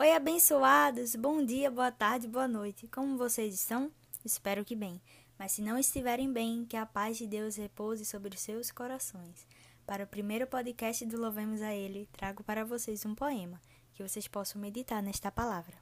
Oi, 0.00 0.12
abençoados! 0.12 1.16
Bom 1.16 1.44
dia, 1.44 1.72
boa 1.72 1.90
tarde, 1.90 2.28
boa 2.28 2.46
noite. 2.46 2.86
Como 2.86 3.18
vocês 3.18 3.52
estão? 3.52 3.90
Espero 4.24 4.64
que 4.64 4.76
bem. 4.76 5.02
Mas 5.36 5.50
se 5.50 5.60
não 5.60 5.76
estiverem 5.76 6.32
bem, 6.32 6.64
que 6.64 6.76
a 6.76 6.86
paz 6.86 7.18
de 7.18 7.26
Deus 7.26 7.56
repouse 7.56 8.04
sobre 8.04 8.32
os 8.32 8.40
seus 8.40 8.70
corações. 8.70 9.44
Para 9.84 10.04
o 10.04 10.06
primeiro 10.06 10.46
podcast 10.46 11.04
do 11.04 11.20
Louvemos 11.20 11.60
a 11.62 11.74
Ele, 11.74 12.08
trago 12.12 12.44
para 12.44 12.64
vocês 12.64 13.04
um 13.04 13.12
poema, 13.12 13.60
que 13.92 14.00
vocês 14.00 14.28
possam 14.28 14.60
meditar 14.60 15.02
nesta 15.02 15.32
palavra. 15.32 15.74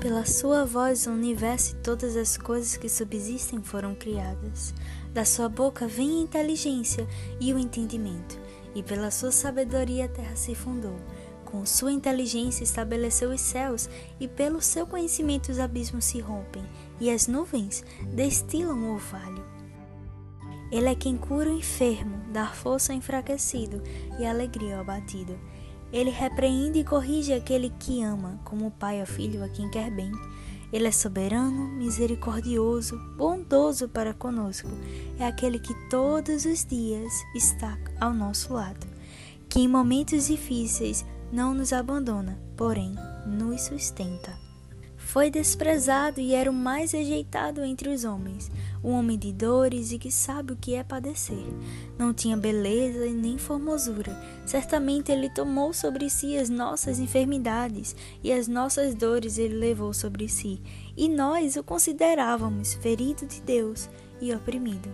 Pela 0.00 0.24
sua 0.24 0.64
voz, 0.64 1.06
o 1.06 1.10
universo 1.10 1.76
e 1.76 1.82
todas 1.82 2.16
as 2.16 2.38
coisas 2.38 2.78
que 2.78 2.88
subsistem 2.88 3.62
foram 3.62 3.94
criadas. 3.94 4.72
Da 5.12 5.26
sua 5.26 5.50
boca 5.50 5.86
vem 5.86 6.20
a 6.20 6.22
inteligência 6.22 7.06
e 7.38 7.52
o 7.52 7.58
entendimento 7.58 8.43
e 8.74 8.82
pela 8.82 9.10
sua 9.10 9.30
sabedoria 9.30 10.06
a 10.06 10.08
terra 10.08 10.36
se 10.36 10.54
fundou. 10.54 10.96
Com 11.44 11.64
sua 11.64 11.92
inteligência 11.92 12.64
estabeleceu 12.64 13.30
os 13.30 13.40
céus, 13.40 13.88
e 14.18 14.26
pelo 14.26 14.60
seu 14.60 14.86
conhecimento 14.86 15.52
os 15.52 15.60
abismos 15.60 16.04
se 16.04 16.18
rompem, 16.18 16.64
e 17.00 17.10
as 17.10 17.28
nuvens 17.28 17.84
destilam 18.12 18.76
o 18.76 18.94
orvalho. 18.94 19.44
Ele 20.72 20.88
é 20.88 20.94
quem 20.94 21.16
cura 21.16 21.50
o 21.50 21.56
enfermo, 21.56 22.20
dá 22.32 22.46
força 22.46 22.92
ao 22.92 22.98
enfraquecido 22.98 23.80
e 24.18 24.26
alegria 24.26 24.74
ao 24.74 24.80
abatido. 24.80 25.38
Ele 25.92 26.10
repreende 26.10 26.80
e 26.80 26.84
corrige 26.84 27.32
aquele 27.32 27.70
que 27.78 28.02
ama, 28.02 28.40
como 28.44 28.66
o 28.66 28.70
pai 28.72 29.00
ao 29.00 29.06
filho 29.06 29.44
a 29.44 29.48
quem 29.48 29.70
quer 29.70 29.88
bem. 29.92 30.10
Ele 30.72 30.88
é 30.88 30.90
soberano, 30.90 31.68
misericordioso, 31.76 32.98
bondoso 33.44 33.88
para 33.88 34.14
conosco. 34.14 34.68
É 35.18 35.26
aquele 35.26 35.58
que 35.58 35.74
todos 35.88 36.44
os 36.44 36.64
dias 36.64 37.12
está 37.34 37.78
ao 38.00 38.12
nosso 38.12 38.54
lado, 38.54 38.86
que 39.48 39.60
em 39.60 39.68
momentos 39.68 40.26
difíceis 40.26 41.04
não 41.30 41.54
nos 41.54 41.72
abandona, 41.72 42.38
porém 42.56 42.94
nos 43.26 43.62
sustenta. 43.62 44.32
Foi 44.96 45.30
desprezado 45.30 46.20
e 46.20 46.34
era 46.34 46.50
o 46.50 46.54
mais 46.54 46.92
rejeitado 46.92 47.62
entre 47.62 47.90
os 47.90 48.04
homens, 48.04 48.50
um 48.84 48.92
homem 48.92 49.18
de 49.18 49.32
dores 49.32 49.90
e 49.92 49.98
que 49.98 50.10
sabe 50.10 50.52
o 50.52 50.56
que 50.56 50.74
é 50.74 50.84
padecer. 50.84 51.46
Não 51.98 52.12
tinha 52.12 52.36
beleza 52.36 53.06
e 53.06 53.14
nem 53.14 53.38
formosura. 53.38 54.14
Certamente 54.44 55.10
ele 55.10 55.30
tomou 55.30 55.72
sobre 55.72 56.10
si 56.10 56.36
as 56.36 56.50
nossas 56.50 56.98
enfermidades 56.98 57.96
e 58.22 58.30
as 58.30 58.46
nossas 58.46 58.94
dores 58.94 59.38
ele 59.38 59.54
levou 59.54 59.94
sobre 59.94 60.28
si. 60.28 60.60
E 60.94 61.08
nós 61.08 61.56
o 61.56 61.64
considerávamos 61.64 62.74
ferido 62.74 63.26
de 63.26 63.40
Deus 63.40 63.88
e 64.20 64.32
oprimido. 64.34 64.90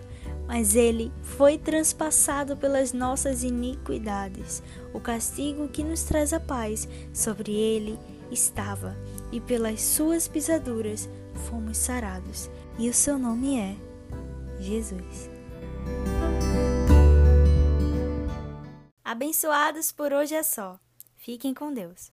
Mas 0.47 0.75
ele 0.75 1.11
foi 1.21 1.57
transpassado 1.57 2.55
pelas 2.55 2.93
nossas 2.93 3.43
iniquidades. 3.43 4.63
O 4.93 4.99
castigo 4.99 5.67
que 5.67 5.83
nos 5.83 6.03
traz 6.03 6.33
a 6.33 6.39
paz 6.39 6.87
sobre 7.13 7.53
ele 7.53 7.99
estava, 8.31 8.95
e 9.31 9.39
pelas 9.39 9.81
suas 9.81 10.27
pisaduras 10.27 11.09
fomos 11.49 11.77
sarados, 11.77 12.49
e 12.77 12.89
o 12.89 12.93
seu 12.93 13.17
nome 13.17 13.59
é 13.59 13.75
Jesus. 14.59 15.29
Abençoados 19.03 19.91
por 19.91 20.13
hoje 20.13 20.35
é 20.35 20.41
só. 20.43 20.79
Fiquem 21.17 21.53
com 21.53 21.73
Deus. 21.73 22.09